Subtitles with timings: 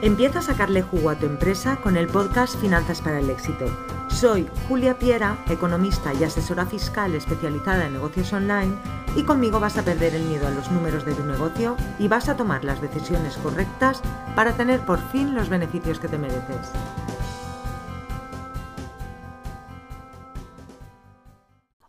[0.00, 3.66] Empieza a sacarle jugo a tu empresa con el podcast Finanzas para el Éxito.
[4.06, 8.76] Soy Julia Piera, economista y asesora fiscal especializada en negocios online
[9.16, 12.28] y conmigo vas a perder el miedo a los números de tu negocio y vas
[12.28, 14.00] a tomar las decisiones correctas
[14.36, 16.70] para tener por fin los beneficios que te mereces.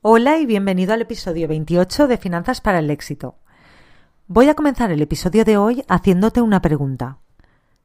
[0.00, 3.34] Hola y bienvenido al episodio 28 de Finanzas para el Éxito.
[4.28, 7.18] Voy a comenzar el episodio de hoy haciéndote una pregunta.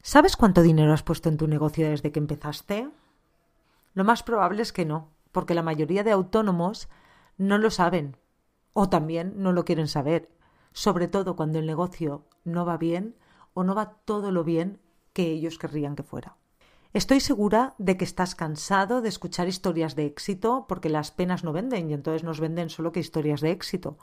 [0.04, 2.90] ¿Sabes cuánto dinero has puesto en tu negocio desde que empezaste?
[3.94, 6.88] Lo más probable es que no, porque la mayoría de autónomos
[7.38, 8.16] no lo saben
[8.72, 10.28] o también no lo quieren saber,
[10.72, 13.14] sobre todo cuando el negocio no va bien
[13.54, 14.80] o no va todo lo bien
[15.12, 16.36] que ellos querrían que fuera.
[16.92, 21.52] Estoy segura de que estás cansado de escuchar historias de éxito porque las penas no
[21.52, 23.98] venden y entonces nos venden solo que historias de éxito.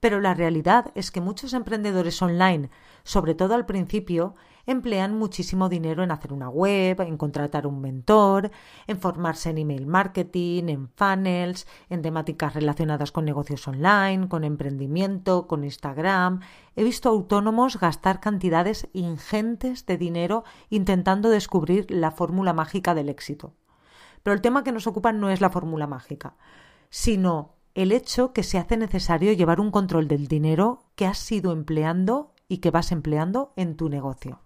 [0.00, 2.70] Pero la realidad es que muchos emprendedores online,
[3.04, 4.34] sobre todo al principio,
[4.66, 8.50] emplean muchísimo dinero en hacer una web, en contratar un mentor,
[8.86, 15.46] en formarse en email marketing, en funnels, en temáticas relacionadas con negocios online, con emprendimiento,
[15.46, 16.40] con Instagram.
[16.76, 23.54] He visto autónomos gastar cantidades ingentes de dinero intentando descubrir la fórmula mágica del éxito.
[24.22, 26.36] Pero el tema que nos ocupa no es la fórmula mágica,
[26.88, 31.52] sino el hecho que se hace necesario llevar un control del dinero que has ido
[31.52, 34.43] empleando y que vas empleando en tu negocio.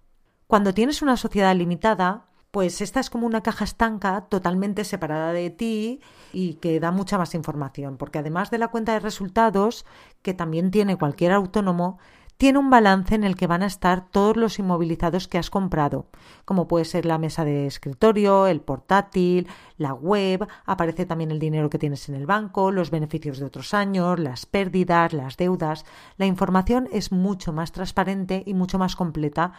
[0.49, 5.51] Cuando tienes una sociedad limitada, pues esta es como una caja estanca totalmente separada de
[5.51, 6.01] ti
[6.33, 9.85] y que da mucha más información, porque además de la cuenta de resultados,
[10.23, 11.99] que también tiene cualquier autónomo,
[12.39, 16.07] tiene un balance en el que van a estar todos los inmovilizados que has comprado,
[16.47, 21.69] como puede ser la mesa de escritorio, el portátil, la web, aparece también el dinero
[21.69, 25.85] que tienes en el banco, los beneficios de otros años, las pérdidas, las deudas.
[26.17, 29.53] La información es mucho más transparente y mucho más completa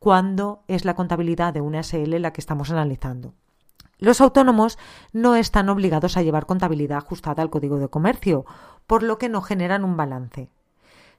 [0.00, 3.34] cuando es la contabilidad de una SL la que estamos analizando.
[3.98, 4.78] Los autónomos
[5.12, 8.44] no están obligados a llevar contabilidad ajustada al código de comercio,
[8.88, 10.50] por lo que no generan un balance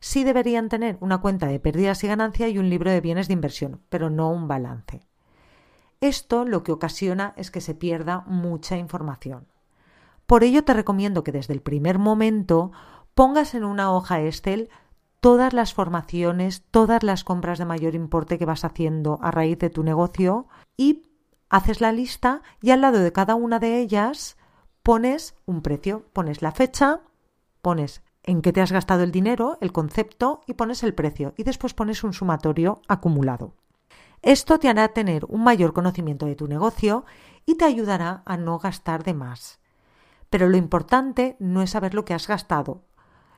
[0.02, 3.34] sí deberían tener una cuenta de pérdidas y ganancias y un libro de bienes de
[3.34, 5.08] inversión, pero no un balance.
[6.02, 9.48] Esto lo que ocasiona es que se pierda mucha información.
[10.26, 12.72] Por ello te recomiendo que desde el primer momento
[13.14, 14.70] pongas en una hoja Excel
[15.22, 19.70] todas las formaciones, todas las compras de mayor importe que vas haciendo a raíz de
[19.70, 21.04] tu negocio y
[21.50, 24.36] haces la lista y al lado de cada una de ellas
[24.84, 27.02] pones un precio, pones la fecha,
[27.62, 31.44] pones en qué te has gastado el dinero, el concepto y pones el precio y
[31.44, 33.54] después pones un sumatorio acumulado.
[34.24, 37.06] Esto te hará tener un mayor conocimiento de tu negocio
[37.46, 39.60] y te ayudará a no gastar de más.
[40.30, 42.84] Pero lo importante no es saber lo que has gastado.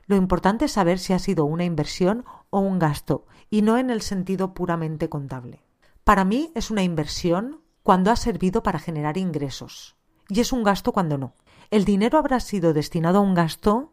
[0.06, 3.90] Lo importante es saber si ha sido una inversión o un gasto y no en
[3.90, 5.62] el sentido puramente contable.
[6.04, 9.96] Para mí es una inversión cuando ha servido para generar ingresos
[10.28, 11.34] y es un gasto cuando no.
[11.70, 13.92] El dinero habrá sido destinado a un gasto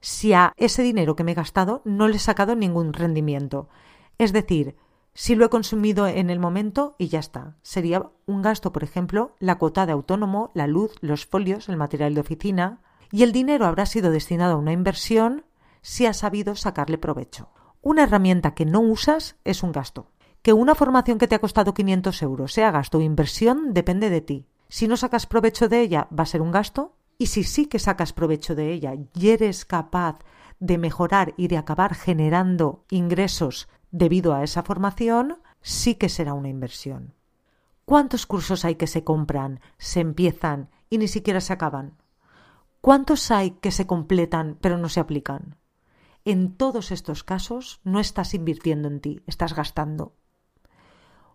[0.00, 3.68] si a ese dinero que me he gastado no le he sacado ningún rendimiento.
[4.18, 4.76] Es decir,
[5.12, 7.56] si lo he consumido en el momento y ya está.
[7.62, 12.14] Sería un gasto, por ejemplo, la cuota de autónomo, la luz, los folios, el material
[12.14, 12.80] de oficina,
[13.10, 15.44] y el dinero habrá sido destinado a una inversión
[15.82, 17.50] si has sabido sacarle provecho.
[17.82, 20.10] Una herramienta que no usas es un gasto.
[20.42, 24.20] Que una formación que te ha costado 500 euros sea gasto o inversión depende de
[24.20, 24.46] ti.
[24.68, 27.78] Si no sacas provecho de ella, va a ser un gasto y si sí que
[27.78, 30.18] sacas provecho de ella y eres capaz
[30.58, 36.48] de mejorar y de acabar generando ingresos debido a esa formación, sí que será una
[36.48, 37.14] inversión.
[37.84, 41.96] ¿Cuántos cursos hay que se compran, se empiezan y ni siquiera se acaban?
[42.80, 45.56] ¿Cuántos hay que se completan pero no se aplican?
[46.24, 50.14] En todos estos casos no estás invirtiendo en ti, estás gastando.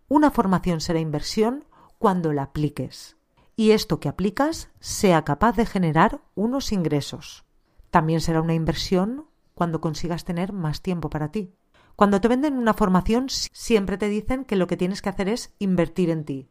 [0.07, 1.65] Una formación será inversión
[1.99, 3.17] cuando la apliques
[3.55, 7.45] y esto que aplicas sea capaz de generar unos ingresos.
[7.89, 11.55] También será una inversión cuando consigas tener más tiempo para ti.
[11.95, 15.53] Cuando te venden una formación siempre te dicen que lo que tienes que hacer es
[15.59, 16.49] invertir en ti.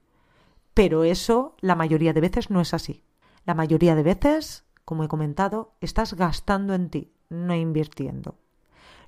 [0.73, 3.05] Pero eso la mayoría de veces no es así.
[3.45, 8.37] La mayoría de veces, como he comentado, estás gastando en ti, no invirtiendo.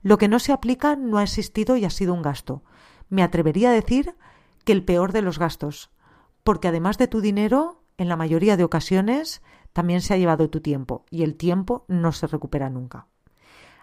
[0.03, 2.63] Lo que no se aplica no ha existido y ha sido un gasto.
[3.09, 4.17] Me atrevería a decir
[4.65, 5.91] que el peor de los gastos,
[6.45, 9.43] porque además de tu dinero, en la mayoría de ocasiones
[9.73, 13.09] también se ha llevado tu tiempo y el tiempo no se recupera nunca.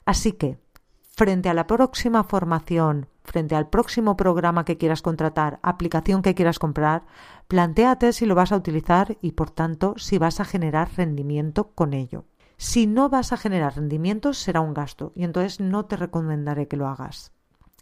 [0.06, 0.60] Así que,
[1.02, 6.60] frente a la próxima formación, frente al próximo programa que quieras contratar, aplicación que quieras
[6.60, 7.06] comprar,
[7.48, 11.94] plantéate si lo vas a utilizar y, por tanto, si vas a generar rendimiento con
[11.94, 12.26] ello.
[12.58, 16.78] Si no vas a generar rendimiento, será un gasto y entonces no te recomendaré que
[16.78, 17.32] lo hagas.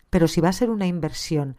[0.09, 1.57] Pero si va a ser una inversión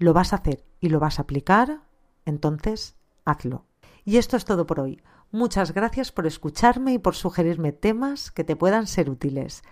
[0.00, 1.82] lo vas a hacer y lo vas a aplicar,
[2.24, 3.66] entonces hazlo.
[4.04, 5.02] Y esto es todo por hoy.
[5.30, 9.62] Muchas gracias por escucharme y por sugerirme temas que te puedan ser útiles.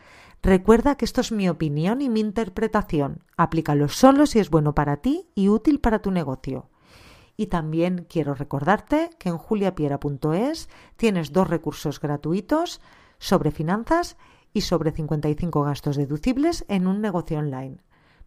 [0.42, 3.24] Recuerda que esto es mi opinión y mi interpretación.
[3.36, 6.70] Aplícalo solo si es bueno para ti y útil para tu negocio.
[7.36, 12.80] Y también quiero recordarte que en juliapiera.es tienes dos recursos gratuitos
[13.18, 14.16] sobre finanzas
[14.52, 17.78] y sobre 55 gastos deducibles en un negocio online.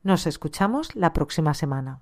[0.04, 2.02] Nos escuchamos la próxima semana.